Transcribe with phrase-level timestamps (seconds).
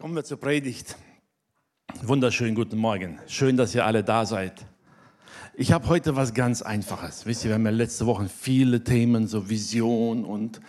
[0.00, 0.96] Kommen wir zur Predigt.
[2.00, 3.18] Wunderschönen guten Morgen.
[3.26, 4.64] Schön, dass ihr alle da seid.
[5.52, 7.26] Ich habe heute was ganz Einfaches.
[7.26, 10.62] Wisst ihr, wir haben ja letzte Woche viele Themen, so Vision und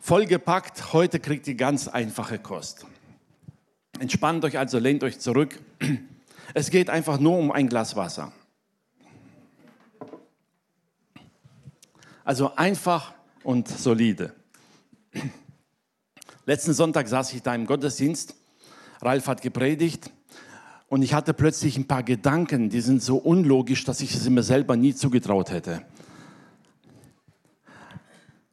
[0.00, 0.92] vollgepackt.
[0.92, 2.84] Heute kriegt ihr ganz einfache Kost.
[4.00, 5.60] Entspannt euch also, lehnt euch zurück.
[6.52, 8.32] Es geht einfach nur um ein Glas Wasser.
[12.24, 13.14] Also einfach
[13.44, 14.34] und solide.
[16.46, 18.34] Letzten Sonntag saß ich da im Gottesdienst.
[19.00, 20.10] Ralf hat gepredigt
[20.88, 24.42] und ich hatte plötzlich ein paar Gedanken, die sind so unlogisch, dass ich es mir
[24.42, 25.82] selber nie zugetraut hätte.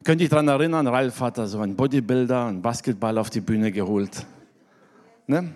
[0.04, 3.70] Könnt ihr daran erinnern, Ralf hat da so einen Bodybuilder, einen Basketball auf die Bühne
[3.70, 4.26] geholt.
[5.26, 5.52] Ne?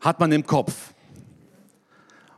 [0.00, 0.94] Hat man im Kopf.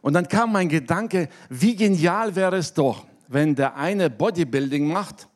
[0.00, 5.28] Und dann kam mein Gedanke, wie genial wäre es doch, wenn der eine Bodybuilding macht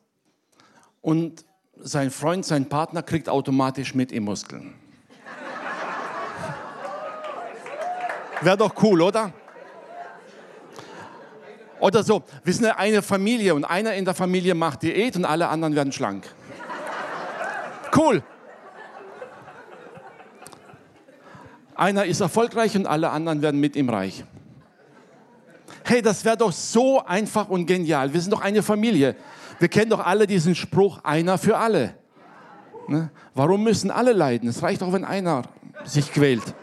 [1.01, 1.44] und
[1.81, 4.75] sein Freund, sein Partner kriegt automatisch mit ihm Muskeln.
[8.41, 9.31] Wäre doch cool, oder?
[11.79, 15.47] Oder so, wir sind eine Familie und einer in der Familie macht Diät und alle
[15.47, 16.25] anderen werden schlank.
[17.95, 18.23] Cool.
[21.75, 24.23] Einer ist erfolgreich und alle anderen werden mit ihm reich.
[25.83, 28.11] Hey, das wäre doch so einfach und genial.
[28.13, 29.15] Wir sind doch eine Familie.
[29.59, 31.95] Wir kennen doch alle diesen Spruch, einer für alle.
[32.87, 33.09] Ne?
[33.33, 34.49] Warum müssen alle leiden?
[34.49, 35.43] Es reicht doch, wenn einer
[35.85, 36.53] sich quält.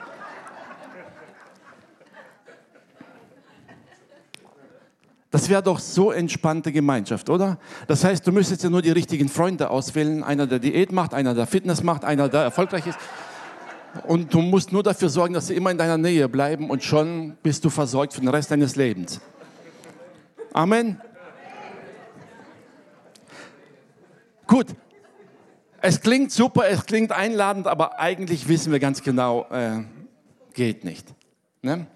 [5.31, 7.59] Das wäre doch so entspannte Gemeinschaft, oder?
[7.87, 10.23] Das heißt, du müsstest ja nur die richtigen Freunde auswählen.
[10.23, 12.99] Einer, der Diät macht, einer, der Fitness macht, einer, der erfolgreich ist.
[14.07, 17.37] Und du musst nur dafür sorgen, dass sie immer in deiner Nähe bleiben und schon
[17.43, 19.21] bist du versorgt für den Rest deines Lebens.
[20.53, 21.01] Amen.
[24.53, 24.67] Gut,
[25.81, 29.83] es klingt super, es klingt einladend, aber eigentlich wissen wir ganz genau, äh,
[30.53, 31.07] geht nicht.
[31.63, 31.87] Ne?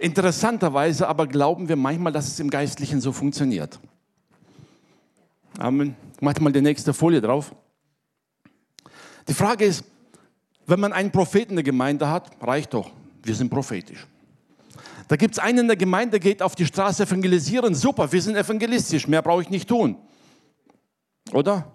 [0.00, 3.78] Interessanterweise aber glauben wir manchmal, dass es im Geistlichen so funktioniert.
[5.60, 5.94] Amen.
[6.20, 7.54] Mach mal die nächste Folie drauf.
[9.28, 9.84] Die Frage ist,
[10.66, 12.90] wenn man einen Propheten in der Gemeinde hat, reicht doch,
[13.22, 14.08] wir sind prophetisch.
[15.10, 17.74] Da gibt es einen in der Gemeinde, geht auf die Straße evangelisieren.
[17.74, 19.96] Super, wir sind evangelistisch, mehr brauche ich nicht tun.
[21.32, 21.72] Oder?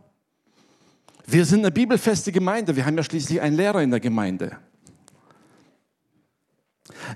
[1.28, 4.56] Wir sind eine bibelfeste Gemeinde, wir haben ja schließlich einen Lehrer in der Gemeinde.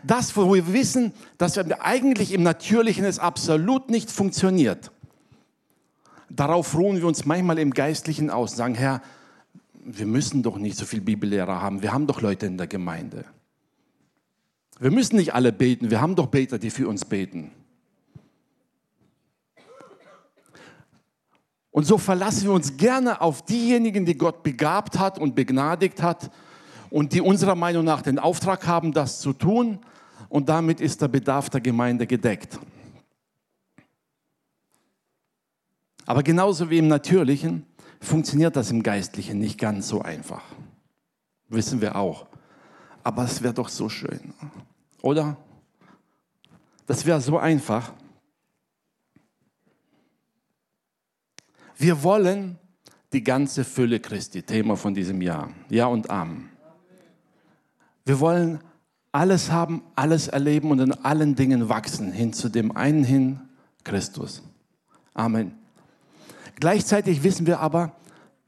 [0.03, 4.91] Das, wo wir wissen, dass wir eigentlich im Natürlichen es absolut nicht funktioniert.
[6.29, 9.02] Darauf ruhen wir uns manchmal im Geistlichen aus, sagen, Herr,
[9.85, 13.24] wir müssen doch nicht so viel Bibellehrer haben, wir haben doch Leute in der Gemeinde.
[14.79, 17.51] Wir müssen nicht alle beten, wir haben doch Beter, die für uns beten.
[21.72, 26.31] Und so verlassen wir uns gerne auf diejenigen, die Gott begabt hat und begnadigt hat
[26.90, 29.79] und die unserer Meinung nach den Auftrag haben, das zu tun.
[30.29, 32.59] Und damit ist der Bedarf der Gemeinde gedeckt.
[36.06, 37.66] Aber genauso wie im Natürlichen
[38.01, 40.44] funktioniert das im Geistlichen nicht ganz so einfach.
[41.50, 42.25] Wissen wir auch.
[43.03, 44.33] Aber es wäre doch so schön.
[45.01, 45.37] Oder?
[46.85, 47.93] Das wäre so einfach.
[51.77, 52.57] Wir wollen
[53.13, 55.49] die ganze Fülle Christi, Thema von diesem Jahr.
[55.69, 56.49] Ja und Amen.
[58.05, 58.59] Wir wollen
[59.11, 63.39] alles haben, alles erleben und in allen Dingen wachsen, hin zu dem einen hin,
[63.83, 64.43] Christus.
[65.13, 65.53] Amen.
[66.55, 67.93] Gleichzeitig wissen wir aber,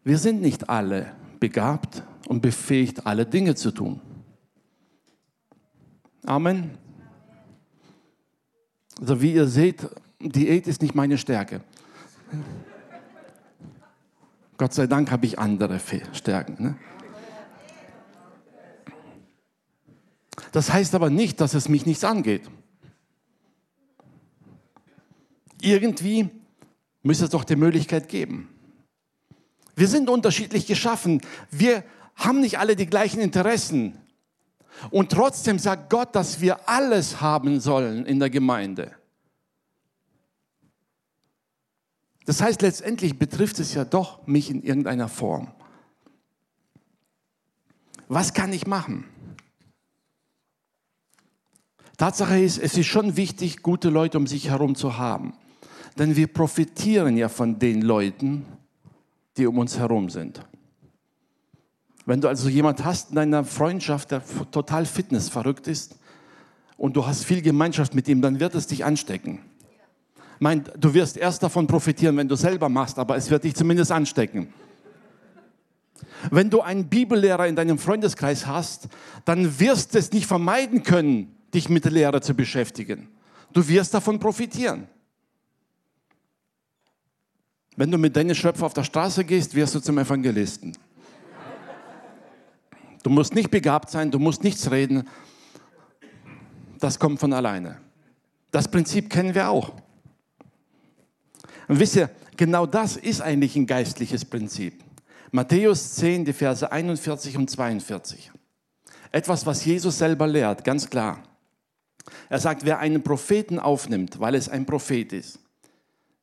[0.03, 4.01] wir sind nicht alle begabt und befähigt, alle Dinge zu tun.
[6.26, 6.78] Amen.
[9.00, 9.88] Also wie ihr seht,
[10.20, 11.62] Diät ist nicht meine Stärke.
[14.58, 15.80] Gott sei Dank habe ich andere
[16.14, 16.64] Stärken.
[16.64, 16.76] Ne?
[20.52, 22.50] Das heißt aber nicht, dass es mich nichts angeht.
[25.62, 26.30] Irgendwie
[27.04, 28.50] müsste es doch die Möglichkeit geben.
[29.76, 31.22] Wir sind unterschiedlich geschaffen.
[31.50, 31.84] Wir
[32.16, 33.98] haben nicht alle die gleichen Interessen.
[34.89, 38.95] Und trotzdem sagt Gott, dass wir alles haben sollen in der Gemeinde.
[42.25, 45.51] Das heißt, letztendlich betrifft es ja doch mich in irgendeiner Form.
[48.07, 49.06] Was kann ich machen?
[51.97, 55.33] Tatsache ist, es ist schon wichtig, gute Leute um sich herum zu haben.
[55.97, 58.45] Denn wir profitieren ja von den Leuten,
[59.38, 60.41] die um uns herum sind.
[62.06, 65.98] Wenn du also jemand hast in deiner Freundschaft, der total fitnessverrückt ist
[66.77, 69.39] und du hast viel Gemeinschaft mit ihm, dann wird es dich anstecken.
[70.39, 73.92] Mein, du wirst erst davon profitieren, wenn du selber machst, aber es wird dich zumindest
[73.92, 74.51] anstecken.
[76.31, 78.88] Wenn du einen Bibellehrer in deinem Freundeskreis hast,
[79.25, 83.07] dann wirst du es nicht vermeiden können, dich mit der Lehre zu beschäftigen.
[83.54, 84.88] Du wirst davon profitieren.
[87.75, 90.75] Wenn du mit Dennis Schöpfer auf der Straße gehst, wirst du zum Evangelisten.
[93.03, 95.07] Du musst nicht begabt sein, du musst nichts reden.
[96.80, 97.77] Das kommt von alleine.
[98.51, 99.74] Das Prinzip kennen wir auch.
[101.68, 104.83] Und wisst ihr, genau das ist eigentlich ein geistliches Prinzip.
[105.31, 108.31] Matthäus 10, die Verse 41 und 42.
[109.12, 111.24] Etwas, was Jesus selber lehrt, ganz klar.
[112.30, 115.39] Er sagt, wer einen Propheten aufnimmt, weil es ein Prophet ist,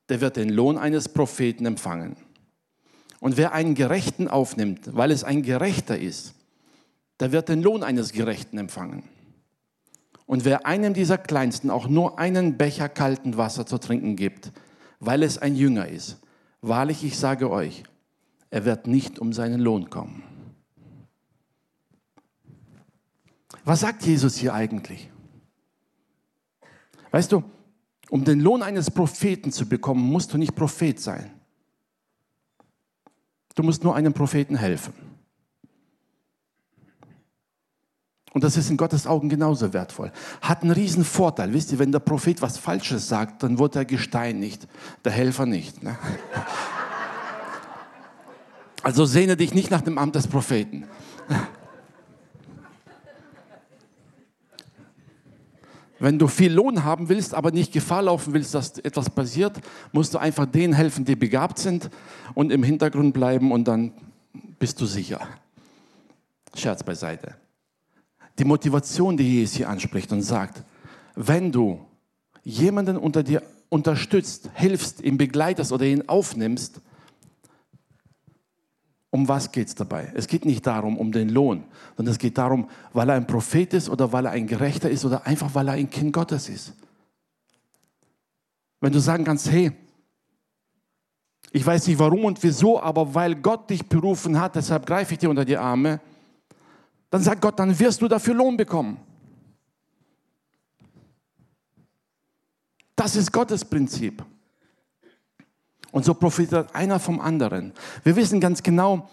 [0.09, 2.17] der wird den Lohn eines Propheten empfangen.
[3.21, 6.35] Und wer einen Gerechten aufnimmt, weil es ein Gerechter ist,
[7.21, 9.05] der wird den Lohn eines Gerechten empfangen.
[10.27, 14.53] Und wer einem dieser Kleinsten auch nur einen Becher kalten Wasser zu trinken gibt,
[15.01, 16.19] weil es ein Jünger ist,
[16.61, 17.83] wahrlich, ich sage euch,
[18.51, 20.23] er wird nicht um seinen Lohn kommen.
[23.65, 25.11] Was sagt Jesus hier eigentlich?
[27.11, 27.43] Weißt du,
[28.11, 31.31] um den Lohn eines Propheten zu bekommen, musst du nicht Prophet sein.
[33.55, 35.08] Du musst nur einem Propheten helfen.
[38.33, 40.13] Und das ist in Gottes Augen genauso wertvoll.
[40.43, 41.53] Hat einen riesen Vorteil.
[41.53, 44.69] Wisst ihr, wenn der Prophet was Falsches sagt, dann wird er gesteinigt,
[45.05, 45.83] der Helfer nicht.
[45.83, 45.97] Ne?
[48.81, 50.85] Also sehne dich nicht nach dem Amt des Propheten.
[55.99, 59.59] Wenn du viel Lohn haben willst, aber nicht Gefahr laufen willst, dass etwas passiert,
[59.91, 61.91] musst du einfach denen helfen, die begabt sind
[62.35, 63.93] und im Hintergrund bleiben und dann
[64.61, 65.27] bist du sicher.
[66.55, 67.35] Scherz beiseite.
[68.39, 70.63] Die Motivation, die Jesus hier anspricht und sagt,
[71.15, 71.85] wenn du
[72.45, 76.81] jemanden unter dir unterstützt, hilfst, ihn begleitest oder ihn aufnimmst,
[79.11, 80.13] um was geht es dabei?
[80.15, 81.65] Es geht nicht darum, um den Lohn,
[81.97, 85.05] sondern es geht darum, weil er ein Prophet ist oder weil er ein Gerechter ist
[85.05, 86.75] oder einfach weil er ein Kind Gottes ist.
[88.81, 89.73] Wenn du sagen kannst, hey,
[91.51, 95.19] ich weiß nicht warum und wieso, aber weil Gott dich berufen hat, deshalb greife ich
[95.19, 96.01] dir unter die Arme,
[97.11, 98.99] dann sagt Gott, dann wirst du dafür Lohn bekommen.
[102.95, 104.25] Das ist Gottes Prinzip.
[105.91, 107.73] Und so profitiert einer vom anderen.
[108.05, 109.09] Wir wissen ganz genau,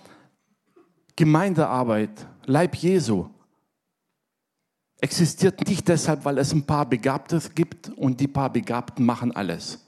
[1.16, 3.30] Gemeindearbeit, Leib Jesu,
[5.00, 9.86] existiert nicht deshalb, weil es ein paar Begabte gibt und die paar Begabten machen alles.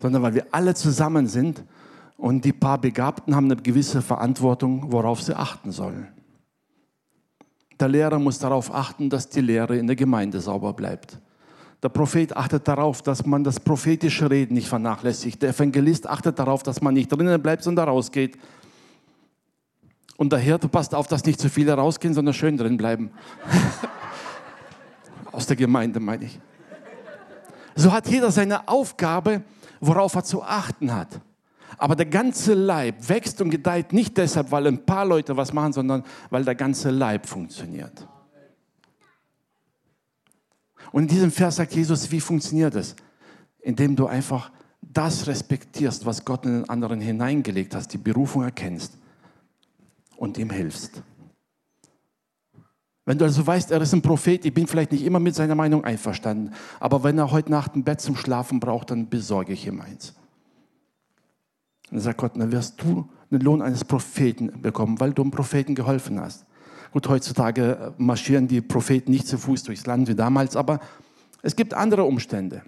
[0.00, 1.64] Sondern weil wir alle zusammen sind
[2.24, 6.08] und die paar Begabten haben eine gewisse Verantwortung, worauf sie achten sollen.
[7.78, 11.18] Der Lehrer muss darauf achten, dass die Lehre in der Gemeinde sauber bleibt.
[11.82, 15.42] Der Prophet achtet darauf, dass man das prophetische Reden nicht vernachlässigt.
[15.42, 18.38] Der Evangelist achtet darauf, dass man nicht drinnen bleibt, sondern rausgeht.
[20.16, 23.10] Und der Hirte passt auf, dass nicht zu viele rausgehen, sondern schön drin bleiben.
[25.30, 26.40] Aus der Gemeinde meine ich.
[27.74, 29.42] So hat jeder seine Aufgabe,
[29.78, 31.20] worauf er zu achten hat.
[31.78, 35.72] Aber der ganze Leib wächst und gedeiht nicht deshalb, weil ein paar Leute was machen,
[35.72, 38.06] sondern weil der ganze Leib funktioniert.
[40.92, 42.94] Und in diesem Vers sagt Jesus, wie funktioniert es?
[43.60, 48.96] Indem du einfach das respektierst, was Gott in den anderen hineingelegt hat, die Berufung erkennst
[50.16, 51.02] und ihm hilfst.
[53.06, 55.54] Wenn du also weißt, er ist ein Prophet, ich bin vielleicht nicht immer mit seiner
[55.54, 59.66] Meinung einverstanden, aber wenn er heute Nacht ein Bett zum Schlafen braucht, dann besorge ich
[59.66, 60.14] ihm eins.
[61.90, 65.74] Und sagt Gott, dann wirst du den Lohn eines Propheten bekommen, weil du einem Propheten
[65.74, 66.46] geholfen hast.
[66.92, 70.80] Gut, heutzutage marschieren die Propheten nicht zu Fuß durchs Land wie damals, aber
[71.42, 72.62] es gibt andere Umstände.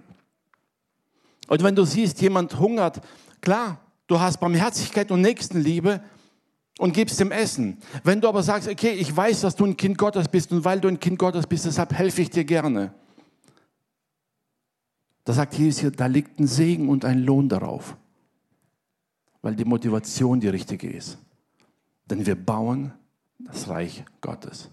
[1.47, 3.01] Und wenn du siehst, jemand hungert,
[3.41, 6.01] klar, du hast Barmherzigkeit und Nächstenliebe
[6.77, 7.77] und gibst ihm Essen.
[8.03, 10.79] Wenn du aber sagst, okay, ich weiß, dass du ein Kind Gottes bist und weil
[10.79, 12.93] du ein Kind Gottes bist, deshalb helfe ich dir gerne.
[15.23, 17.97] Da sagt Jesus hier, da liegt ein Segen und ein Lohn darauf,
[19.41, 21.17] weil die Motivation die richtige ist.
[22.09, 22.93] Denn wir bauen
[23.39, 24.69] das Reich Gottes.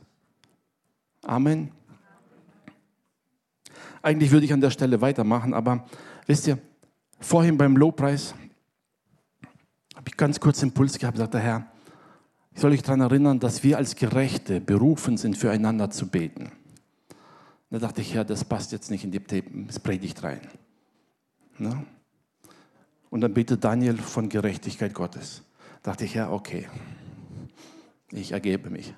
[1.23, 1.71] Amen.
[4.03, 5.87] Eigentlich würde ich an der Stelle weitermachen, aber
[6.27, 6.59] wisst ihr,
[7.21, 8.35] vorhin beim Lobpreis
[9.95, 11.67] habe ich ganz kurz Impuls gehabt, sagte der Herr,
[12.55, 16.53] ich soll euch daran erinnern, dass wir als Gerechte berufen sind, füreinander zu beten.
[17.71, 20.41] Da dachte ich, ja, das passt jetzt nicht in die Predigt rein.
[21.59, 21.85] Ne?
[23.15, 25.45] Und dann betet Daniel von Gerechtigkeit Gottes.
[25.85, 26.67] Da dachte ich, ja, okay.
[28.11, 28.93] Ich ergebe mich.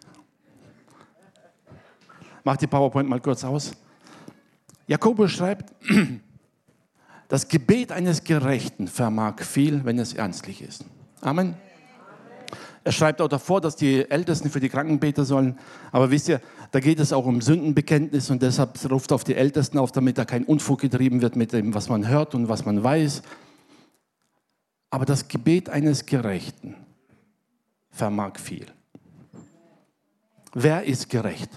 [2.42, 3.72] Mach die PowerPoint mal kurz aus.
[4.86, 5.70] Jakobus schreibt,
[7.28, 10.86] das Gebet eines Gerechten vermag viel, wenn es ernstlich ist.
[11.20, 11.54] Amen.
[12.84, 15.58] Er schreibt auch davor, dass die Ältesten für die Kranken beten sollen.
[15.92, 19.76] Aber wisst ihr, da geht es auch um Sündenbekenntnis und deshalb ruft auf die Ältesten
[19.76, 22.82] auf, damit da kein Unfug getrieben wird mit dem, was man hört und was man
[22.82, 23.20] weiß.
[24.96, 26.74] Aber das Gebet eines Gerechten
[27.90, 28.64] vermag viel.
[30.54, 31.50] Wer ist gerecht?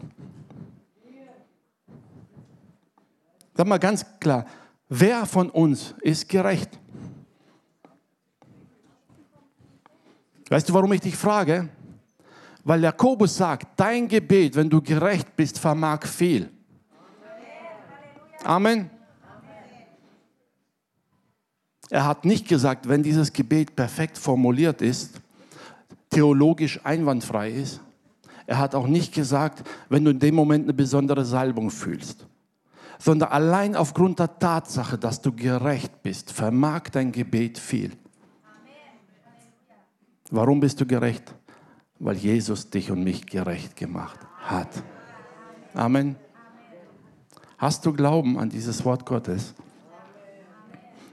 [3.53, 4.45] Sag mal ganz klar,
[4.89, 6.77] wer von uns ist gerecht?
[10.49, 11.69] Weißt du, warum ich dich frage?
[12.65, 16.51] Weil Jakobus sagt, dein Gebet, wenn du gerecht bist, vermag viel.
[18.43, 18.98] Amen.
[21.89, 25.19] Er hat nicht gesagt, wenn dieses Gebet perfekt formuliert ist,
[26.09, 27.81] theologisch einwandfrei ist.
[28.45, 32.25] Er hat auch nicht gesagt, wenn du in dem Moment eine besondere Salbung fühlst,
[32.97, 37.91] sondern allein aufgrund der Tatsache, dass du gerecht bist, vermag dein Gebet viel.
[40.31, 41.33] Warum bist du gerecht?
[41.99, 44.69] Weil Jesus dich und mich gerecht gemacht hat.
[45.73, 46.15] Amen.
[47.57, 49.53] Hast du Glauben an dieses Wort Gottes?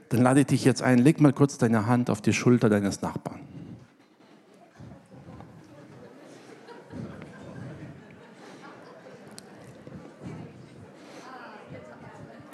[0.09, 3.01] Dann lade ich dich jetzt ein, leg mal kurz deine Hand auf die Schulter deines
[3.01, 3.39] Nachbarn.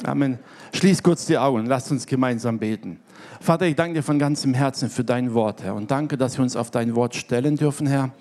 [0.03, 0.39] Amen.
[0.73, 2.99] Schließ kurz die Augen, lass uns gemeinsam beten.
[3.39, 5.75] Vater, ich danke dir von ganzem Herzen für dein Wort, Herr.
[5.75, 8.11] Und danke, dass wir uns auf dein Wort stellen dürfen, Herr.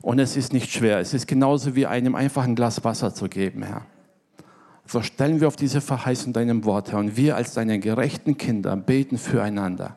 [0.00, 0.98] Und es ist nicht schwer.
[0.98, 3.82] Es ist genauso wie einem einfachen Glas Wasser zu geben, Herr.
[4.86, 7.00] So stellen wir auf diese Verheißung deinem Wort, Herr.
[7.00, 9.96] Und wir als deine gerechten Kinder beten füreinander.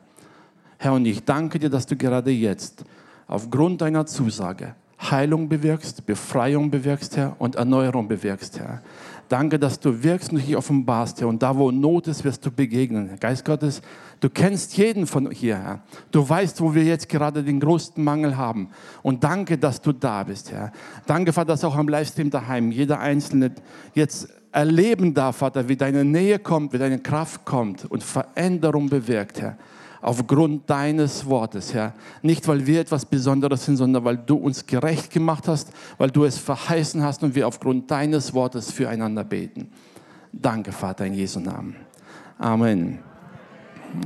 [0.78, 2.86] Herr, und ich danke dir, dass du gerade jetzt
[3.28, 8.82] aufgrund deiner Zusage Heilung bewirkst, Befreiung bewirkst, Herr, und Erneuerung bewirkst, Herr.
[9.30, 11.28] Danke, dass du wirkst und dich offenbarst, Herr.
[11.28, 13.12] Und da, wo Not ist, wirst du begegnen.
[13.20, 13.84] Geist Gottes,
[14.20, 15.80] du kennst jeden von hier, Herr.
[16.12, 18.70] Du weißt, wo wir jetzt gerade den größten Mangel haben.
[19.04, 20.72] Und danke, dass du da bist, Herr.
[21.06, 23.52] Danke, Vater, dass auch am Livestream daheim jeder Einzelne
[23.94, 29.42] jetzt erleben darf, Vater, wie deine Nähe kommt, wie deine Kraft kommt und Veränderung bewirkt,
[29.42, 29.58] Herr
[30.02, 31.94] aufgrund deines Wortes, Herr.
[32.22, 36.24] Nicht, weil wir etwas Besonderes sind, sondern weil du uns gerecht gemacht hast, weil du
[36.26, 39.72] es verheißen hast und wir aufgrund deines Wortes füreinander beten.
[40.32, 41.76] Danke, Vater, in Jesu Namen.
[42.38, 43.00] Amen.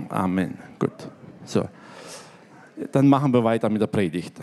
[0.10, 0.58] Amen.
[0.80, 1.10] Gut.
[1.46, 1.68] So.
[2.92, 4.40] Dann machen wir weiter mit der Predigt.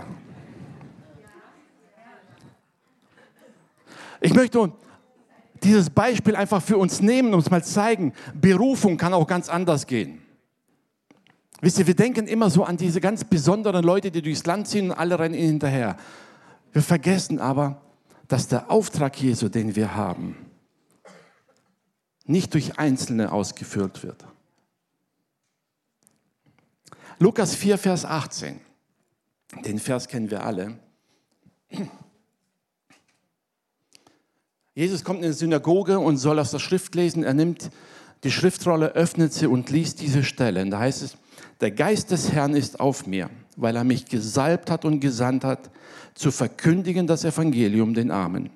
[4.20, 4.72] Ich möchte
[5.62, 9.86] dieses Beispiel einfach für uns nehmen und uns mal zeigen, Berufung kann auch ganz anders
[9.86, 10.20] gehen.
[11.60, 14.90] Wisst ihr, wir denken immer so an diese ganz besonderen Leute, die durchs Land ziehen
[14.90, 15.96] und alle rennen ihnen hinterher.
[16.72, 17.82] Wir vergessen aber,
[18.28, 20.36] dass der Auftrag Jesu, den wir haben,
[22.24, 24.24] nicht durch Einzelne ausgeführt wird.
[27.18, 28.60] Lukas 4, Vers 18.
[29.64, 30.78] Den Vers kennen wir alle.
[34.74, 37.24] Jesus kommt in die Synagoge und soll aus der Schrift lesen.
[37.24, 37.70] Er nimmt
[38.24, 40.62] die Schriftrolle, öffnet sie und liest diese Stelle.
[40.62, 41.16] Und da heißt es,
[41.60, 45.70] der Geist des Herrn ist auf mir, weil er mich gesalbt hat und gesandt hat,
[46.14, 48.50] zu verkündigen das Evangelium den Armen,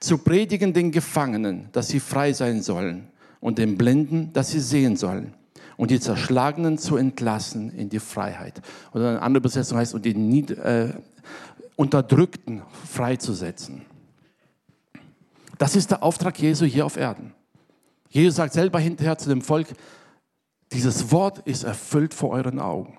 [0.00, 3.08] zu predigen den Gefangenen, dass sie frei sein sollen,
[3.40, 5.34] und den Blinden, dass sie sehen sollen,
[5.76, 8.60] und die Zerschlagenen zu entlassen in die Freiheit.
[8.92, 10.92] Oder eine andere Übersetzung heißt, und die Nied äh,
[11.76, 12.60] Unterdrückten
[12.92, 13.82] freizusetzen.
[15.56, 17.32] Das ist der Auftrag Jesu hier auf Erden.
[18.10, 19.68] Jesus sagt selber hinterher zu dem Volk,
[20.72, 22.96] dieses Wort ist erfüllt vor euren Augen.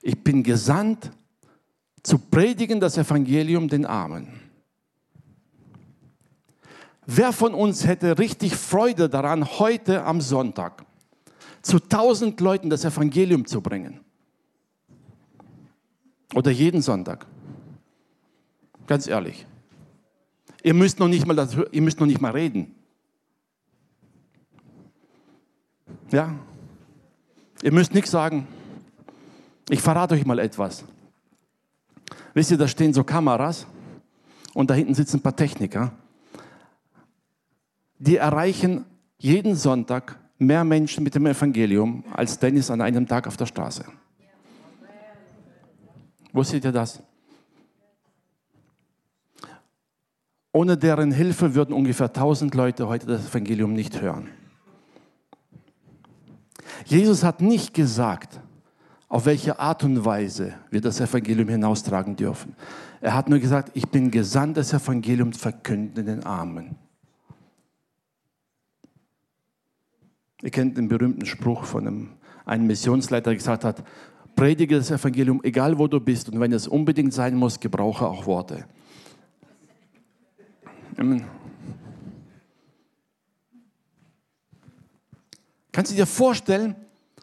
[0.00, 1.10] Ich bin gesandt,
[2.02, 4.28] zu predigen das Evangelium den Armen.
[7.04, 10.84] Wer von uns hätte richtig Freude daran, heute am Sonntag
[11.62, 14.00] zu tausend Leuten das Evangelium zu bringen?
[16.34, 17.26] Oder jeden Sonntag?
[18.86, 19.46] Ganz ehrlich.
[20.62, 22.75] Ihr müsst noch nicht mal, das, ihr müsst noch nicht mal reden.
[26.10, 26.34] Ja?
[27.62, 28.46] Ihr müsst nichts sagen.
[29.68, 30.84] Ich verrate euch mal etwas.
[32.34, 33.66] Wisst ihr, da stehen so Kameras
[34.54, 35.92] und da hinten sitzen ein paar Techniker.
[37.98, 38.84] Die erreichen
[39.18, 43.84] jeden Sonntag mehr Menschen mit dem Evangelium als Dennis an einem Tag auf der Straße.
[46.32, 47.02] Wusstet ihr das?
[50.52, 54.28] Ohne deren Hilfe würden ungefähr 1000 Leute heute das Evangelium nicht hören.
[56.86, 58.40] Jesus hat nicht gesagt,
[59.08, 62.54] auf welche Art und Weise wir das Evangelium hinaustragen dürfen.
[63.00, 66.76] Er hat nur gesagt, ich bin gesandt, das Evangelium verkünden den Armen.
[70.42, 72.08] Ihr kennt den berühmten Spruch von einem,
[72.44, 73.84] einem Missionsleiter, der gesagt hat,
[74.36, 76.28] Predige das Evangelium, egal wo du bist.
[76.28, 78.66] Und wenn es unbedingt sein muss, gebrauche auch Worte.
[80.98, 81.24] Amen.
[85.76, 86.74] Kannst du dir vorstellen,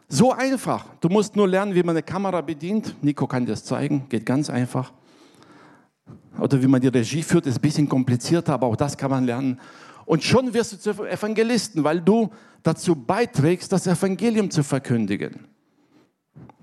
[0.08, 0.86] so einfach.
[1.00, 2.94] Du musst nur lernen, wie man eine Kamera bedient.
[3.02, 4.94] Nico kann dir das zeigen, geht ganz einfach.
[6.38, 9.26] Oder wie man die Regie führt, ist ein bisschen komplizierter, aber auch das kann man
[9.26, 9.60] lernen.
[10.06, 12.30] Und schon wirst du zu Evangelisten, weil du
[12.62, 15.48] dazu beiträgst, das Evangelium zu verkündigen.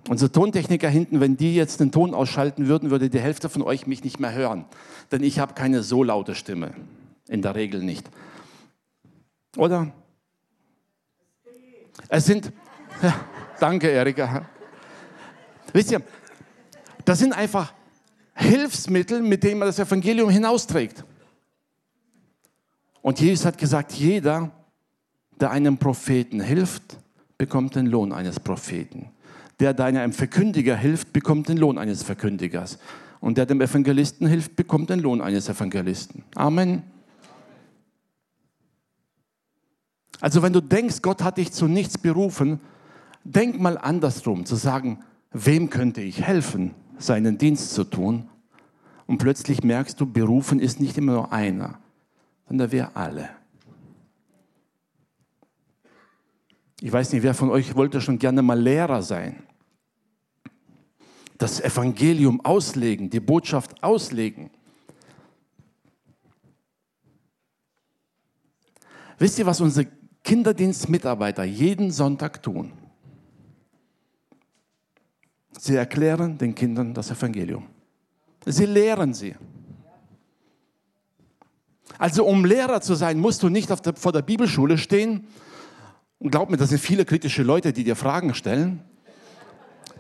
[0.08, 3.88] Unsere Tontechniker hinten, wenn die jetzt den Ton ausschalten würden, würde die Hälfte von euch
[3.88, 4.64] mich nicht mehr hören.
[5.10, 6.70] Denn ich habe keine so laute Stimme.
[7.26, 8.08] In der Regel nicht.
[9.56, 9.92] Oder?
[12.08, 12.52] Es sind,
[13.60, 14.46] danke Erika.
[15.72, 16.02] Wisst ihr,
[17.04, 17.72] das sind einfach
[18.34, 21.04] Hilfsmittel, mit denen man das Evangelium hinausträgt.
[23.02, 24.50] Und Jesus hat gesagt, jeder,
[25.40, 26.98] der einem Propheten hilft,
[27.38, 29.10] bekommt den Lohn eines Propheten.
[29.58, 32.78] Der, der einem Verkündiger hilft, bekommt den Lohn eines Verkündigers.
[33.20, 36.24] Und der dem Evangelisten hilft, bekommt den Lohn eines Evangelisten.
[36.34, 36.82] Amen.
[40.20, 42.60] Also wenn du denkst, Gott hat dich zu nichts berufen,
[43.24, 45.00] denk mal andersrum, zu sagen,
[45.32, 48.28] wem könnte ich helfen, seinen Dienst zu tun?
[49.06, 51.78] Und plötzlich merkst du, berufen ist nicht immer nur einer,
[52.48, 53.30] sondern wir alle.
[56.80, 59.42] Ich weiß nicht, wer von euch wollte schon gerne mal Lehrer sein
[61.40, 64.50] das Evangelium auslegen, die Botschaft auslegen.
[69.18, 69.86] Wisst ihr, was unsere
[70.24, 72.72] Kinderdienstmitarbeiter jeden Sonntag tun?
[75.58, 77.66] Sie erklären den Kindern das Evangelium.
[78.46, 79.34] Sie lehren sie.
[81.98, 85.26] Also um Lehrer zu sein, musst du nicht der, vor der Bibelschule stehen.
[86.18, 88.82] Und glaub mir, das sind viele kritische Leute, die dir Fragen stellen.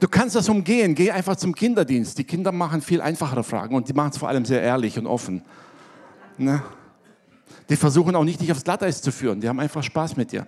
[0.00, 0.94] Du kannst das umgehen.
[0.94, 2.16] Geh einfach zum Kinderdienst.
[2.16, 5.06] Die Kinder machen viel einfachere Fragen und die machen es vor allem sehr ehrlich und
[5.06, 5.42] offen.
[6.38, 6.62] Ne?
[7.70, 9.40] Die versuchen auch nicht, dich aufs Glatteis zu führen.
[9.40, 10.46] Die haben einfach Spaß mit dir.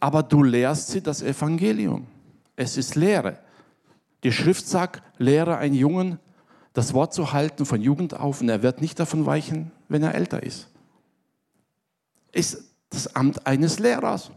[0.00, 2.06] Aber du lehrst sie das Evangelium.
[2.56, 3.38] Es ist Lehre.
[4.24, 6.18] Die Schrift sagt, lehre einen Jungen,
[6.72, 10.14] das Wort zu halten von Jugend auf und er wird nicht davon weichen, wenn er
[10.14, 10.68] älter ist.
[12.32, 14.30] Ist das Amt eines Lehrers.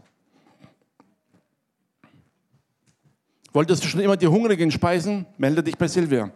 [3.52, 5.26] Wolltest du schon immer die Hungrigen speisen?
[5.38, 6.30] Melde dich bei Silvia.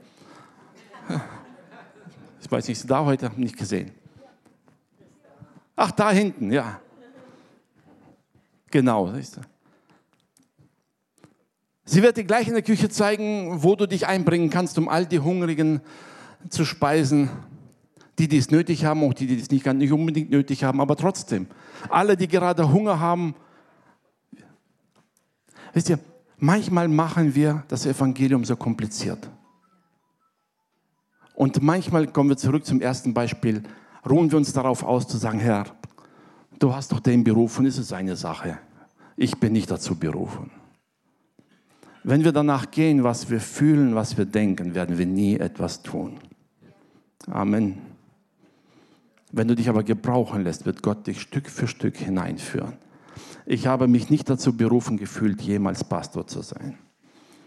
[2.38, 3.32] Ich weiß nicht, sie da heute?
[3.34, 3.90] Nicht gesehen.
[5.76, 6.80] Ach, da hinten, ja.
[8.70, 9.12] Genau.
[11.84, 15.06] Sie wird dir gleich in der Küche zeigen, wo du dich einbringen kannst, um all
[15.06, 15.80] die Hungrigen
[16.48, 17.30] zu speisen.
[18.18, 20.96] Die, die es nötig haben, auch die, die es nicht, nicht unbedingt nötig haben, aber
[20.96, 21.46] trotzdem.
[21.90, 23.34] Alle, die gerade Hunger haben.
[25.74, 25.98] Wisst ihr,
[26.38, 29.30] Manchmal machen wir das Evangelium so kompliziert.
[31.34, 33.62] Und manchmal kommen wir zurück zum ersten Beispiel,
[34.08, 35.66] ruhen wir uns darauf aus zu sagen, Herr,
[36.58, 38.58] du hast doch den berufen, ist es eine Sache.
[39.16, 40.50] Ich bin nicht dazu berufen.
[42.04, 46.18] Wenn wir danach gehen, was wir fühlen, was wir denken, werden wir nie etwas tun.
[47.26, 47.78] Amen.
[49.32, 52.74] Wenn du dich aber gebrauchen lässt, wird Gott dich Stück für Stück hineinführen.
[53.44, 56.78] Ich habe mich nicht dazu berufen gefühlt, jemals Pastor zu sein.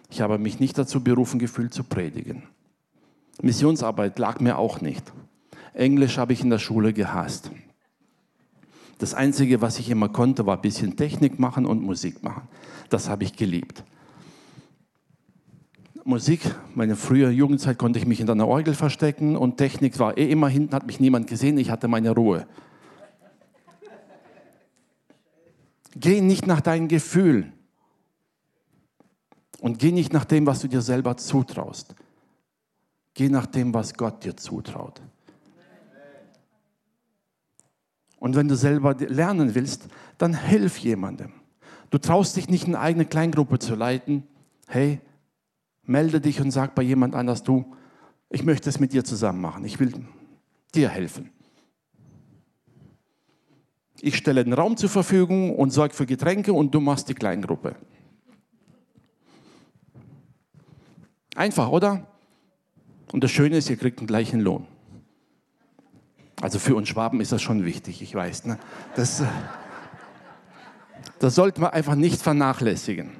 [0.09, 2.43] Ich habe mich nicht dazu berufen gefühlt, zu predigen.
[3.41, 5.13] Missionsarbeit lag mir auch nicht.
[5.79, 7.51] Englisch habe ich in der Schule gehasst.
[8.97, 12.47] Das Einzige, was ich immer konnte, war ein bisschen Technik machen und Musik machen.
[12.89, 13.83] Das habe ich geliebt.
[16.03, 16.41] Musik,
[16.75, 20.49] meine frühe Jugendzeit konnte ich mich in einer Orgel verstecken und Technik war eh immer
[20.49, 22.45] hinten, hat mich niemand gesehen, ich hatte meine Ruhe.
[25.95, 27.53] Geh nicht nach deinen Gefühlen
[29.59, 31.95] und geh nicht nach dem, was du dir selber zutraust.
[33.13, 35.01] Geh nach dem, was Gott dir zutraut.
[38.19, 41.31] Und wenn du selber lernen willst, dann hilf jemandem.
[41.89, 44.23] Du traust dich nicht, eine eigene Kleingruppe zu leiten.
[44.67, 44.99] Hey,
[45.83, 47.73] melde dich und sag bei jemand anders, du,
[48.29, 49.63] ich möchte es mit dir zusammen machen.
[49.65, 49.93] Ich will
[50.75, 51.31] dir helfen.
[54.01, 57.75] Ich stelle den Raum zur Verfügung und sorge für Getränke und du machst die Kleingruppe.
[61.35, 62.07] Einfach, oder?
[63.11, 64.67] Und das Schöne ist, ihr kriegt den gleichen Lohn.
[66.41, 68.45] Also für uns Schwaben ist das schon wichtig, ich weiß.
[68.45, 68.57] Ne?
[68.95, 69.23] Das,
[71.19, 73.11] das sollte man einfach nicht vernachlässigen.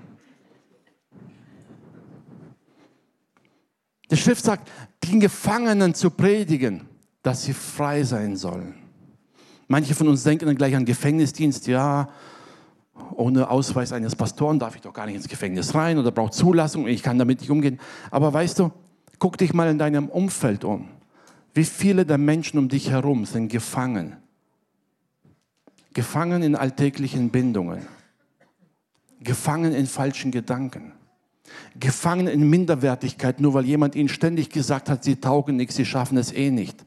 [4.09, 4.69] Die Schrift sagt,
[5.03, 6.87] den Gefangenen zu predigen,
[7.21, 8.75] dass sie frei sein sollen.
[9.67, 12.09] Manche von uns denken dann gleich an Gefängnisdienst, ja,
[13.13, 16.87] ohne Ausweis eines Pastoren darf ich doch gar nicht ins Gefängnis rein oder brauche Zulassung,
[16.87, 17.79] ich kann damit nicht umgehen.
[18.09, 18.71] Aber weißt du,
[19.19, 20.87] guck dich mal in deinem Umfeld um.
[21.53, 24.17] Wie viele der Menschen um dich herum sind gefangen?
[25.93, 27.85] Gefangen in alltäglichen Bindungen.
[29.21, 30.93] Gefangen in falschen Gedanken.
[31.79, 36.17] Gefangen in Minderwertigkeit, nur weil jemand ihnen ständig gesagt hat, sie taugen nichts, sie schaffen
[36.17, 36.85] es eh nicht.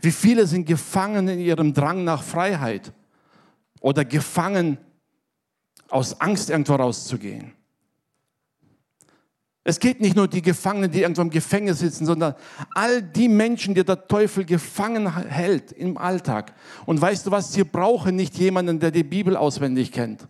[0.00, 2.92] Wie viele sind gefangen in ihrem Drang nach Freiheit
[3.80, 4.78] oder gefangen
[5.88, 7.52] aus Angst irgendwo rauszugehen.
[9.68, 12.36] Es geht nicht nur die Gefangenen, die irgendwo im Gefängnis sitzen, sondern
[12.72, 16.52] all die Menschen, die der Teufel gefangen hält im Alltag.
[16.84, 20.24] Und weißt du was, sie brauchen nicht jemanden, der die Bibel auswendig kennt.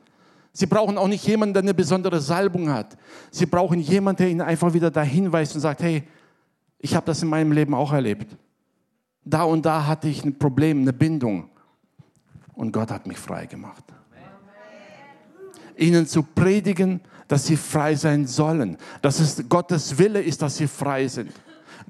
[0.55, 2.97] Sie brauchen auch nicht jemanden, der eine besondere Salbung hat.
[3.31, 6.05] Sie brauchen jemanden, der ihnen einfach wieder dahin weist und sagt, hey,
[6.79, 8.35] ich habe das in meinem Leben auch erlebt.
[9.23, 11.51] Da und da hatte ich ein Problem, eine Bindung.
[12.55, 13.85] Und Gott hat mich frei gemacht.
[15.77, 18.77] Ihnen zu predigen, dass sie frei sein sollen.
[19.03, 21.33] Dass es Gottes Wille ist, dass sie frei sind.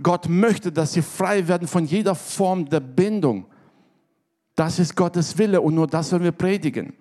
[0.03, 3.47] Gott möchte, dass sie frei werden von jeder Form der Bindung.
[4.55, 6.95] Das ist Gottes Wille und nur das sollen wir predigen.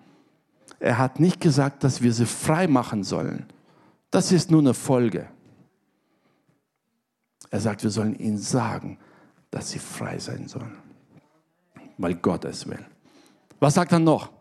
[0.79, 3.45] Er hat nicht gesagt, dass wir sie frei machen sollen.
[4.11, 5.27] Das ist nur eine Folge.
[7.49, 8.97] Er sagt, wir sollen ihnen sagen,
[9.51, 10.77] dass sie frei sein sollen,
[11.97, 12.85] weil Gott es will.
[13.59, 14.31] Was sagt er noch?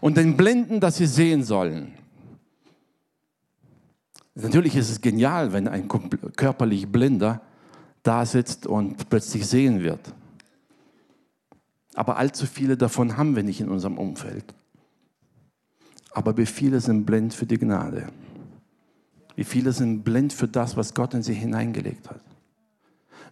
[0.00, 1.95] Und den Blinden, dass sie sehen sollen.
[4.38, 7.40] Natürlich ist es genial, wenn ein körperlich Blinder
[8.02, 10.12] da sitzt und plötzlich sehen wird.
[11.94, 14.54] Aber allzu viele davon haben wir nicht in unserem Umfeld.
[16.10, 18.08] Aber wie viele sind blind für die Gnade?
[19.36, 22.20] Wie viele sind blind für das, was Gott in sie hineingelegt hat?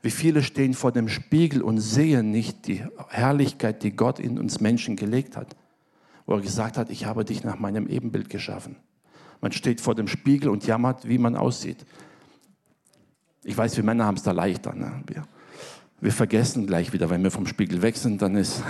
[0.00, 4.60] Wie viele stehen vor dem Spiegel und sehen nicht die Herrlichkeit, die Gott in uns
[4.60, 5.54] Menschen gelegt hat?
[6.24, 8.76] Wo er gesagt hat, ich habe dich nach meinem Ebenbild geschaffen.
[9.44, 11.84] Man steht vor dem Spiegel und jammert, wie man aussieht.
[13.42, 14.74] Ich weiß, wir Männer haben es da leichter.
[14.74, 15.02] Ne?
[15.06, 15.24] Wir,
[16.00, 18.62] wir vergessen gleich wieder, wenn wir vom Spiegel weg sind, dann ist,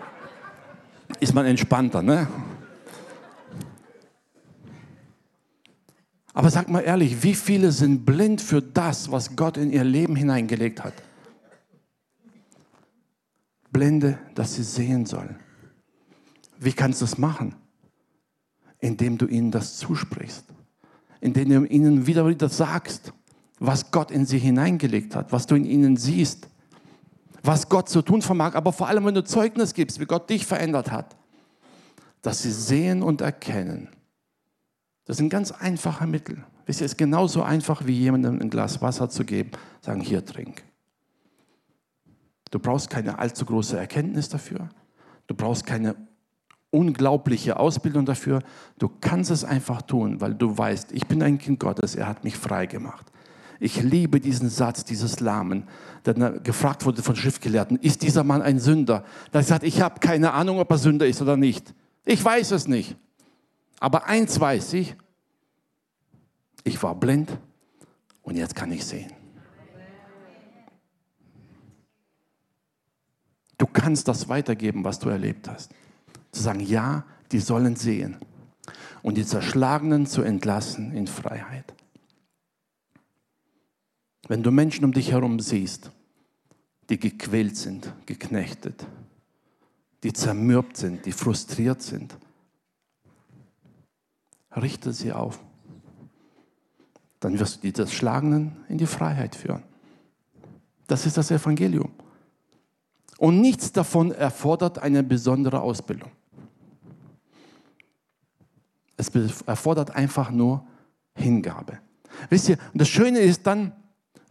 [1.20, 2.02] ist man entspannter.
[2.02, 2.28] Ne?
[6.34, 10.16] Aber sag mal ehrlich, wie viele sind blind für das, was Gott in ihr Leben
[10.16, 10.92] hineingelegt hat?
[13.72, 15.36] Blinde, dass sie sehen sollen.
[16.58, 17.54] Wie kannst du es machen?
[18.80, 20.44] Indem du ihnen das zusprichst.
[21.20, 23.12] Indem du ihnen wieder wieder sagst,
[23.58, 26.48] was Gott in sie hineingelegt hat, was du in ihnen siehst,
[27.42, 30.46] was Gott zu tun vermag, aber vor allem, wenn du Zeugnis gibst, wie Gott dich
[30.46, 31.16] verändert hat,
[32.22, 33.88] dass sie sehen und erkennen,
[35.04, 36.44] das sind ganz einfache Mittel.
[36.66, 40.62] Es ist genauso einfach, wie jemandem ein Glas Wasser zu geben, sagen, hier trink.
[42.50, 44.68] Du brauchst keine allzu große Erkenntnis dafür.
[45.26, 45.96] Du brauchst keine
[46.70, 48.40] unglaubliche Ausbildung dafür.
[48.78, 52.24] Du kannst es einfach tun, weil du weißt, ich bin ein Kind Gottes, er hat
[52.24, 53.06] mich frei gemacht.
[53.60, 55.64] Ich liebe diesen Satz, dieses Lahmen,
[56.04, 59.04] der gefragt wurde von Schriftgelehrten, ist dieser Mann ein Sünder?
[59.32, 61.74] Da sagt, ich habe keine Ahnung, ob er Sünder ist oder nicht.
[62.04, 62.96] Ich weiß es nicht.
[63.80, 64.94] Aber eins weiß ich,
[66.64, 67.36] ich war blind
[68.22, 69.12] und jetzt kann ich sehen.
[73.56, 75.72] Du kannst das weitergeben, was du erlebt hast.
[76.32, 78.16] Zu sagen, ja, die sollen sehen.
[79.02, 81.74] Und die Zerschlagenen zu entlassen in Freiheit.
[84.26, 85.90] Wenn du Menschen um dich herum siehst,
[86.90, 88.86] die gequält sind, geknechtet,
[90.02, 92.16] die zermürbt sind, die frustriert sind,
[94.54, 95.38] richte sie auf.
[97.20, 99.62] Dann wirst du die Zerschlagenen in die Freiheit führen.
[100.86, 101.90] Das ist das Evangelium.
[103.18, 106.10] Und nichts davon erfordert eine besondere Ausbildung.
[108.98, 109.10] Es
[109.46, 110.66] erfordert einfach nur
[111.14, 111.78] Hingabe.
[112.28, 113.72] Wisst ihr, und das Schöne ist dann,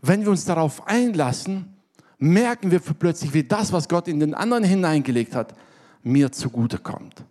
[0.01, 1.73] wenn wir uns darauf einlassen,
[2.19, 5.55] merken wir plötzlich, wie das, was Gott in den anderen hineingelegt hat,
[6.03, 7.23] mir zugute kommt.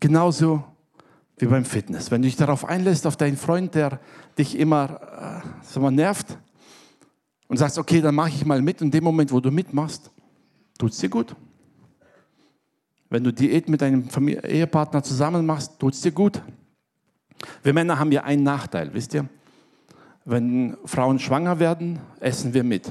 [0.00, 0.64] Genauso
[1.38, 2.10] wie beim Fitness.
[2.10, 4.00] Wenn du dich darauf einlässt, auf deinen Freund, der
[4.38, 5.42] dich immer
[5.74, 6.38] äh, mal nervt
[7.48, 8.80] und sagst, okay, dann mache ich mal mit.
[8.80, 10.10] In dem Moment, wo du mitmachst,
[10.78, 11.34] tut es dir gut.
[13.14, 14.08] Wenn du Diät mit deinem
[14.42, 16.42] Ehepartner zusammen machst, tut es dir gut.
[17.62, 19.28] Wir Männer haben ja einen Nachteil, wisst ihr?
[20.24, 22.90] Wenn Frauen schwanger werden, essen wir mit.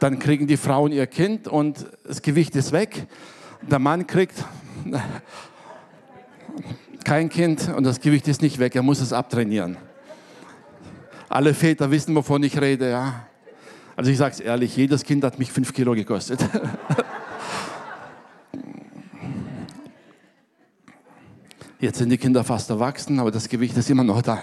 [0.00, 3.06] Dann kriegen die Frauen ihr Kind und das Gewicht ist weg.
[3.62, 4.44] Der Mann kriegt
[7.04, 9.76] kein Kind und das Gewicht ist nicht weg, er muss es abtrainieren.
[11.28, 13.29] Alle Väter wissen, wovon ich rede, ja.
[14.00, 16.40] Also ich sage es ehrlich, jedes Kind hat mich fünf Kilo gekostet.
[21.78, 24.42] Jetzt sind die Kinder fast erwachsen, aber das Gewicht ist immer noch da.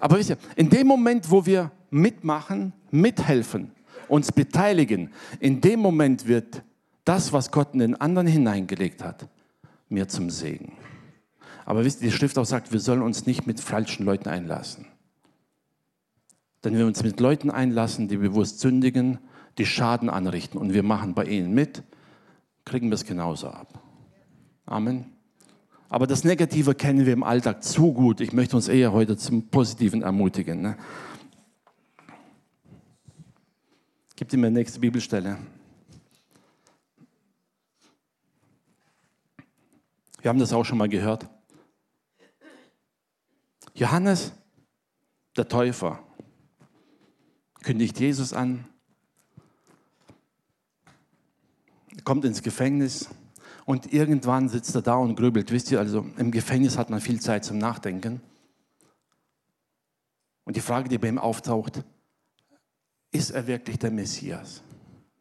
[0.00, 3.72] Aber wisst ihr, in dem Moment, wo wir mitmachen, mithelfen,
[4.08, 6.62] uns beteiligen, in dem Moment wird
[7.04, 9.28] das, was Gott in den anderen hineingelegt hat,
[9.90, 10.72] mir zum Segen.
[11.66, 14.86] Aber wisst ihr, die Schrift auch sagt, wir sollen uns nicht mit falschen Leuten einlassen.
[16.64, 19.18] Denn wenn wir uns mit Leuten einlassen, die bewusst sündigen,
[19.58, 21.82] die Schaden anrichten und wir machen bei ihnen mit,
[22.64, 23.80] kriegen wir es genauso ab.
[24.64, 25.12] Amen.
[25.90, 28.20] Aber das Negative kennen wir im Alltag zu gut.
[28.20, 30.62] Ich möchte uns eher heute zum Positiven ermutigen.
[30.62, 30.76] Ne?
[34.16, 35.36] Gib dir mir die nächste Bibelstelle.
[40.22, 41.28] Wir haben das auch schon mal gehört.
[43.74, 44.32] Johannes,
[45.36, 45.98] der Täufer,
[47.64, 48.66] kündigt Jesus an,
[52.04, 53.08] kommt ins Gefängnis
[53.64, 55.50] und irgendwann sitzt er da und grübelt.
[55.50, 58.20] Wisst ihr, also im Gefängnis hat man viel Zeit zum Nachdenken.
[60.44, 61.82] Und die Frage, die bei ihm auftaucht,
[63.10, 64.62] ist er wirklich der Messias?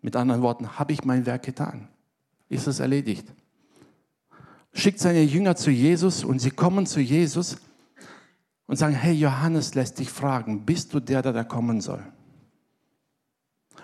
[0.01, 1.88] Mit anderen Worten, habe ich mein Werk getan?
[2.49, 3.25] Ist es erledigt?
[4.73, 7.58] Schickt seine Jünger zu Jesus und sie kommen zu Jesus
[8.65, 12.03] und sagen, hey, Johannes lässt dich fragen, bist du der, der da kommen soll?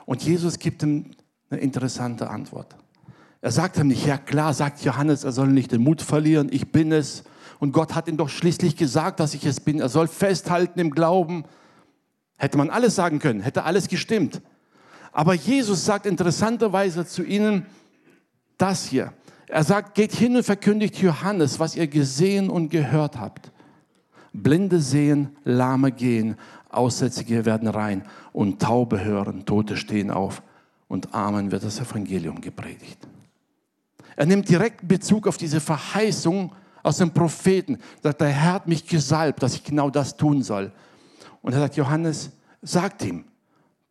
[0.10, 1.12] Und Jesus gibt ihm
[1.52, 2.76] eine interessante Antwort.
[3.42, 6.72] Er sagt ihm nicht, ja klar, sagt Johannes, er soll nicht den Mut verlieren, ich
[6.72, 7.26] bin es.
[7.60, 9.80] Und Gott hat ihm doch schließlich gesagt, dass ich es bin.
[9.80, 11.44] Er soll festhalten im Glauben.
[12.40, 14.42] Hätte man alles sagen können, hätte alles gestimmt.
[15.12, 17.68] Aber Jesus sagt interessanterweise zu ihnen
[18.58, 19.14] das hier.
[19.46, 23.52] Er sagt, geht hin und verkündigt Johannes, was ihr gesehen und gehört habt.
[24.34, 26.36] Blinde sehen, Lahme gehen,
[26.70, 30.42] Aussätzige werden rein und Taube hören, Tote stehen auf
[30.88, 33.08] und Armen wird das Evangelium gepredigt.
[34.16, 36.52] Er nimmt direkt Bezug auf diese Verheißung
[36.84, 37.78] aus dem Propheten.
[38.04, 40.72] Sagt, der Herr hat mich gesalbt, dass ich genau das tun soll.
[41.42, 43.26] Und er sagt, Johannes, sagt ihm,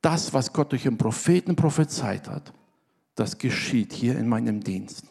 [0.00, 2.52] das, was Gott durch den Propheten prophezeit hat,
[3.14, 5.04] das geschieht hier in meinem Dienst.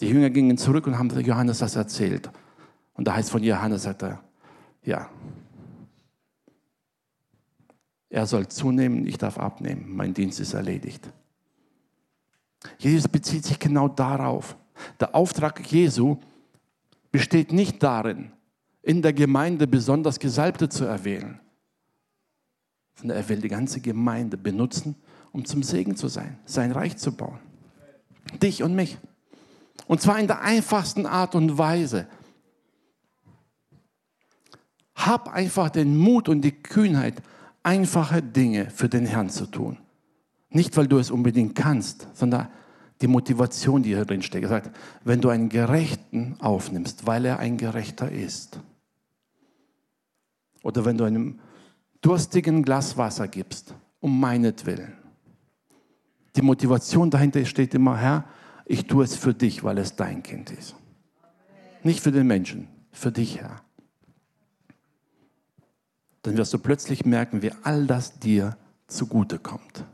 [0.00, 2.30] Die Jünger gingen zurück und haben Johannes das erzählt.
[2.94, 4.20] Und da heißt von Johannes, sagt er,
[4.82, 5.08] ja,
[8.10, 11.08] er soll zunehmen, ich darf abnehmen, mein Dienst ist erledigt.
[12.78, 14.56] Jesus bezieht sich genau darauf.
[14.98, 16.18] Der Auftrag Jesu
[17.12, 18.32] besteht nicht darin,
[18.82, 21.40] in der Gemeinde besonders Gesalbte zu erwählen,
[22.96, 24.96] sondern er will die ganze Gemeinde benutzen,
[25.32, 27.38] um zum Segen zu sein, sein Reich zu bauen.
[28.42, 28.98] Dich und mich.
[29.86, 32.06] Und zwar in der einfachsten Art und Weise.
[34.94, 37.22] Hab einfach den Mut und die Kühnheit,
[37.62, 39.78] einfache Dinge für den Herrn zu tun.
[40.50, 42.48] Nicht, weil du es unbedingt kannst, sondern
[43.00, 44.44] die Motivation, die hier drin steckt.
[44.44, 48.60] Er sagt, wenn du einen Gerechten aufnimmst, weil er ein Gerechter ist,
[50.62, 51.38] oder wenn du einem
[52.02, 54.92] durstigen Glas Wasser gibst, um meinetwillen.
[56.36, 58.24] Die Motivation dahinter steht immer, Herr,
[58.66, 60.76] ich tue es für dich, weil es dein Kind ist.
[61.82, 63.62] Nicht für den Menschen, für dich, Herr.
[66.22, 68.56] Dann wirst du plötzlich merken, wie all das dir
[68.86, 69.84] zugute kommt.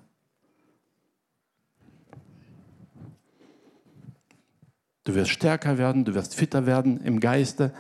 [5.05, 7.73] Du wirst stärker werden, du wirst fitter werden im Geiste.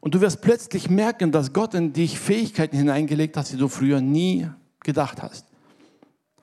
[0.00, 4.00] Und du wirst plötzlich merken, dass Gott in dich Fähigkeiten hineingelegt hat, die du früher
[4.00, 4.48] nie
[4.80, 5.46] gedacht hast.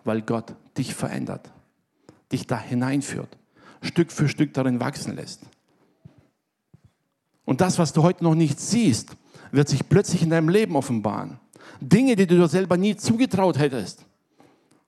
[0.03, 1.51] Weil Gott dich verändert,
[2.31, 3.37] dich da hineinführt,
[3.81, 5.41] Stück für Stück darin wachsen lässt.
[7.45, 9.17] Und das, was du heute noch nicht siehst,
[9.51, 11.39] wird sich plötzlich in deinem Leben offenbaren.
[11.81, 14.05] Dinge, die du dir selber nie zugetraut hättest.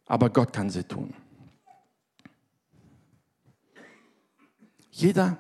[0.06, 1.14] Aber Gott kann sie tun.
[4.92, 5.38] Jeder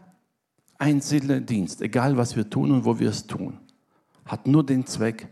[0.77, 3.59] einzelne Dienst, egal was wir tun und wo wir es tun,
[4.25, 5.27] hat nur den Zweck,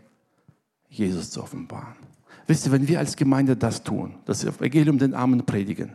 [0.88, 1.96] Jesus zu offenbaren.
[2.46, 5.92] Wisst ihr, wenn wir als Gemeinde das tun, das Evangelium den Armen predigen,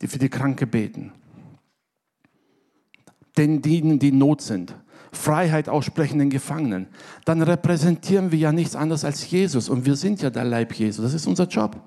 [0.00, 1.12] die für die Kranke beten,
[3.36, 4.74] den dienen, die in Not sind,
[5.16, 6.88] Freiheit aussprechen den Gefangenen,
[7.24, 11.02] dann repräsentieren wir ja nichts anderes als Jesus und wir sind ja der Leib Jesu.
[11.02, 11.80] Das ist unser Job.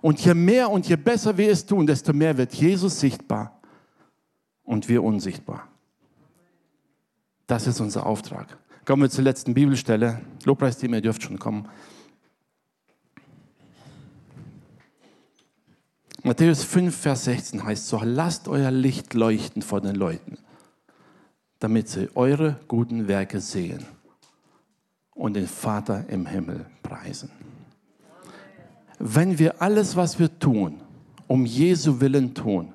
[0.00, 3.60] Und je mehr und je besser wir es tun, desto mehr wird Jesus sichtbar
[4.62, 5.68] und wir unsichtbar.
[7.46, 8.58] Das ist unser Auftrag.
[8.84, 10.20] Kommen wir zur letzten Bibelstelle.
[10.44, 11.68] Lobpreisteam, ihr dürft schon kommen.
[16.22, 20.38] Matthäus 5, Vers 16 heißt so, lasst euer Licht leuchten vor den Leuten,
[21.58, 23.84] damit sie eure guten Werke sehen
[25.14, 27.30] und den Vater im Himmel preisen.
[28.98, 30.80] Wenn wir alles, was wir tun,
[31.26, 32.72] um Jesu Willen tun,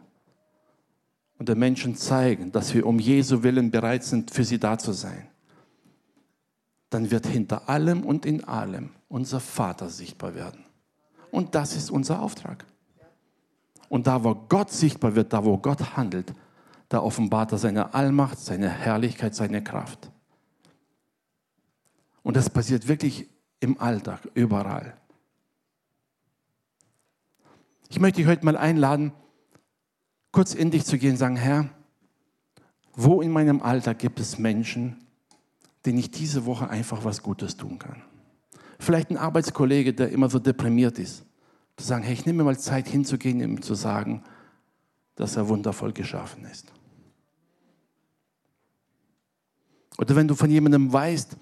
[1.42, 4.92] und den Menschen zeigen, dass wir um Jesu Willen bereit sind, für sie da zu
[4.92, 5.28] sein,
[6.92, 10.64] dann wird hinter allem und in allem unser Vater sichtbar werden.
[11.32, 12.64] Und das ist unser Auftrag.
[13.90, 16.32] Und da, wo Gott sichtbar wird, da, wo Gott handelt,
[16.92, 20.12] da offenbart er seine Allmacht, seine Herrlichkeit, seine Kraft.
[22.22, 23.30] Und das passiert wirklich
[23.62, 24.98] im Alltag, überall.
[27.88, 29.14] Ich möchte dich heute mal einladen,
[30.34, 31.70] kurz in dich zu gehen und sagen, Herr,
[32.94, 34.98] wo in meinem Alltag gibt es Menschen,
[35.86, 38.02] denen ich diese Woche einfach was Gutes tun kann?
[38.80, 41.24] Vielleicht ein Arbeitskollege, der immer so deprimiert ist.
[41.78, 44.24] Zu sagen, hey, ich nehme mir mal Zeit hinzugehen, ihm zu sagen,
[45.16, 46.74] dass er wundervoll geschaffen ist.
[50.02, 51.38] Oder wenn du von jemandem weißt,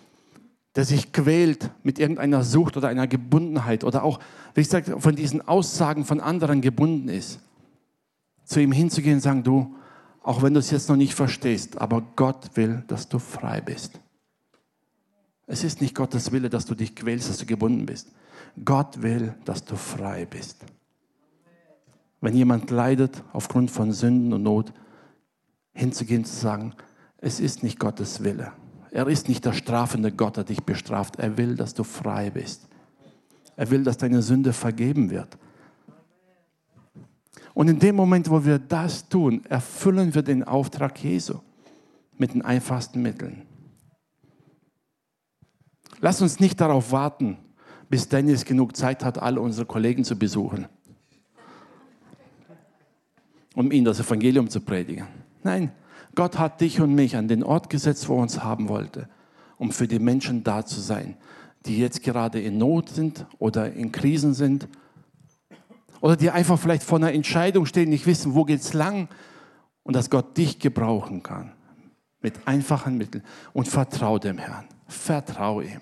[0.76, 4.20] der sich quält mit irgendeiner Sucht oder einer Gebundenheit oder auch,
[4.54, 7.40] wie ich sage, von diesen Aussagen von anderen gebunden ist,
[8.44, 9.76] zu ihm hinzugehen und sagen, du,
[10.22, 14.00] auch wenn du es jetzt noch nicht verstehst, aber Gott will, dass du frei bist.
[15.48, 18.12] Es ist nicht Gottes Wille, dass du dich quälst, dass du gebunden bist.
[18.66, 20.66] Gott will, dass du frei bist.
[22.20, 24.74] Wenn jemand leidet aufgrund von Sünden und Not,
[25.74, 26.74] hinzugehen und zu sagen,
[27.22, 28.52] es ist nicht Gottes Wille.
[28.92, 31.18] Er ist nicht der strafende Gott, der dich bestraft.
[31.18, 32.68] Er will, dass du frei bist.
[33.56, 35.38] Er will, dass deine Sünde vergeben wird.
[37.54, 41.40] Und in dem Moment, wo wir das tun, erfüllen wir den Auftrag Jesu
[42.18, 43.44] mit den einfachsten Mitteln.
[46.00, 47.38] Lass uns nicht darauf warten,
[47.90, 50.68] bis Dennis genug Zeit hat, alle unsere Kollegen zu besuchen,
[53.56, 55.08] um ihnen das Evangelium zu predigen.
[55.44, 55.72] Nein,
[56.16, 59.08] Gott hat dich und mich an den Ort gesetzt, wo er uns haben wollte,
[59.58, 61.18] um für die Menschen da zu sein,
[61.66, 64.68] die jetzt gerade in Not sind oder in Krisen sind
[66.02, 69.08] oder die einfach vielleicht vor einer Entscheidung stehen, nicht wissen, wo geht es lang
[69.84, 71.52] und dass Gott dich gebrauchen kann
[72.22, 74.66] mit einfachen Mitteln und vertraue dem Herrn.
[74.88, 75.82] Vertraue ihm.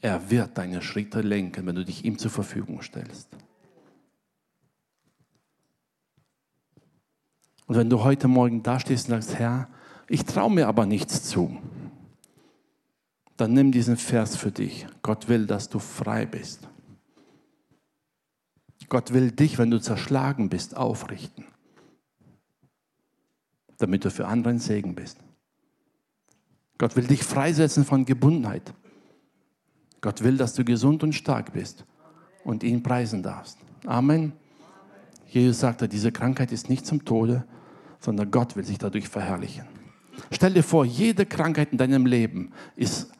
[0.00, 3.28] Er wird deine Schritte lenken, wenn du dich ihm zur Verfügung stellst.
[7.66, 9.68] Und wenn du heute Morgen da stehst und sagst, Herr,
[10.08, 11.56] ich traue mir aber nichts zu,
[13.36, 14.86] dann nimm diesen Vers für dich.
[15.02, 16.68] Gott will, dass du frei bist.
[18.88, 21.46] Gott will dich, wenn du zerschlagen bist, aufrichten,
[23.78, 25.18] damit du für andere ein Segen bist.
[26.78, 28.74] Gott will dich freisetzen von Gebundenheit.
[30.00, 31.86] Gott will, dass du gesund und stark bist
[32.44, 33.58] und ihn preisen darfst.
[33.86, 34.32] Amen.
[35.34, 37.44] Jesus sagte, diese Krankheit ist nicht zum Tode,
[37.98, 39.64] sondern Gott will sich dadurch verherrlichen.
[40.30, 43.10] Stell dir vor, jede Krankheit in deinem Leben ist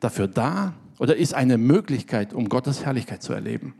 [0.00, 3.74] dafür da oder ist eine Möglichkeit, um Gottes Herrlichkeit zu erleben.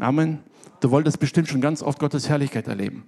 [0.00, 0.40] Amen.
[0.80, 3.04] Du wolltest bestimmt schon ganz oft Gottes Herrlichkeit erleben.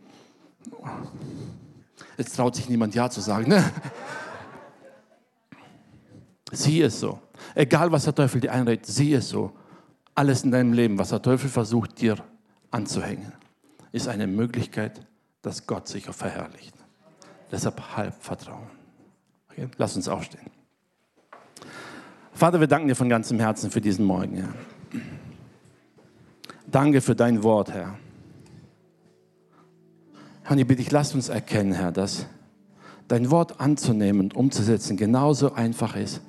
[2.16, 3.48] Jetzt traut sich niemand Ja zu sagen.
[3.48, 3.64] Ne?
[6.52, 7.18] Sieh es so.
[7.54, 9.52] Egal, was der Teufel dir einredet, sieh es so.
[10.14, 12.16] Alles in deinem Leben, was der Teufel versucht, dir
[12.70, 13.32] anzuhängen,
[13.96, 15.00] ist eine Möglichkeit,
[15.40, 16.74] dass Gott sich verherrlicht.
[17.50, 18.68] Deshalb halb Vertrauen.
[19.50, 19.68] Okay?
[19.78, 20.50] Lass uns aufstehen.
[22.32, 24.54] Vater, wir danken dir von ganzem Herzen für diesen Morgen, Herr.
[26.66, 27.96] Danke für dein Wort, Herr.
[30.42, 32.26] Herr, ich bitte dich, lass uns erkennen, Herr, dass
[33.08, 36.20] dein Wort anzunehmen und umzusetzen genauso einfach ist,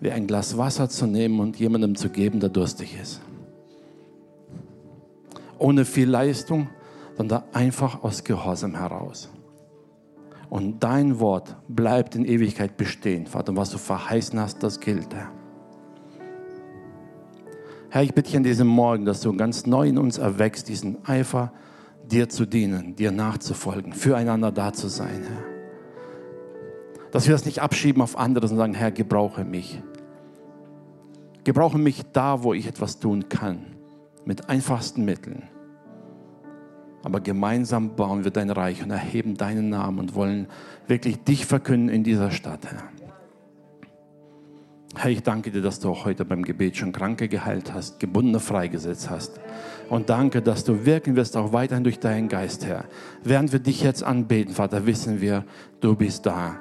[0.00, 3.22] wie ein Glas Wasser zu nehmen und jemandem zu geben, der durstig ist.
[5.58, 6.68] Ohne viel Leistung,
[7.16, 9.30] sondern einfach aus Gehorsam heraus.
[10.48, 13.50] Und dein Wort bleibt in Ewigkeit bestehen, Vater.
[13.50, 15.32] Und was du verheißen hast, das gilt, Herr.
[17.90, 21.04] Herr, ich bitte dich an diesem Morgen, dass du ganz neu in uns erwächst, diesen
[21.06, 21.52] Eifer,
[22.04, 25.56] dir zu dienen, dir nachzufolgen, füreinander da zu sein, Herr.
[27.10, 29.82] Dass wir das nicht abschieben auf andere, sondern sagen, Herr, gebrauche mich.
[31.44, 33.60] Gebrauche mich da, wo ich etwas tun kann,
[34.24, 35.44] mit einfachsten Mitteln.
[37.06, 40.48] Aber gemeinsam bauen wir dein Reich und erheben deinen Namen und wollen
[40.88, 42.82] wirklich dich verkünden in dieser Stadt, Herr.
[44.96, 48.40] Herr, ich danke dir, dass du auch heute beim Gebet schon Kranke geheilt hast, Gebundene
[48.40, 49.38] freigesetzt hast.
[49.88, 52.86] Und danke, dass du wirken wirst auch weiterhin durch deinen Geist, Herr.
[53.22, 55.44] Während wir dich jetzt anbeten, Vater, wissen wir,
[55.78, 56.56] du bist da.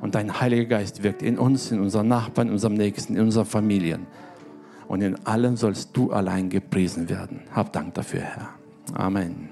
[0.00, 3.44] Und dein Heiliger Geist wirkt in uns, in unseren Nachbarn, in unserem Nächsten, in unseren
[3.44, 4.06] Familien.
[4.88, 7.42] Und in allem sollst du allein gepriesen werden.
[7.52, 8.48] Hab Dank dafür, Herr.
[8.94, 9.49] Amen.